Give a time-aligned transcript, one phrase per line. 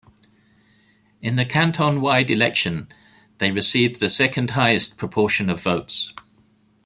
[1.21, 2.87] In the canton-wide election
[3.37, 6.11] they received the second highest proportion of votes.